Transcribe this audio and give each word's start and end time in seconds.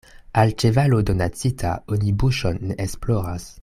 Al 0.43 0.53
ĉevalo 0.63 1.01
donacita 1.11 1.77
oni 1.97 2.17
buŝon 2.25 2.63
ne 2.71 2.83
esploras. 2.89 3.51